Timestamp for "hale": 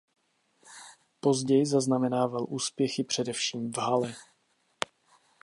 3.77-4.15